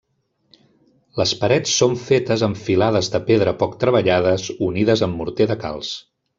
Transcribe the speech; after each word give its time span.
Les 1.21 1.33
parets 1.41 1.75
són 1.81 1.93
fetes 2.05 2.45
amb 2.49 2.61
filades 2.63 3.11
de 3.17 3.23
pedra 3.29 3.55
poc 3.61 3.79
treballades 3.85 4.49
unides 4.73 5.09
amb 5.11 5.23
morter 5.23 5.49
de 5.55 5.63
calç. 5.69 5.97